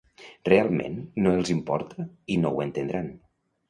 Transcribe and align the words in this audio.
Realment 0.47 0.95
no 1.27 1.35
els 1.41 1.53
importa 1.59 2.09
i 2.39 2.43
no 2.43 2.57
ho 2.57 2.69
entendran. 2.69 3.19